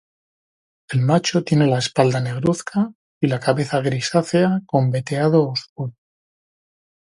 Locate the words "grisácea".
3.81-4.61